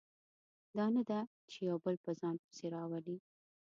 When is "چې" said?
1.49-1.57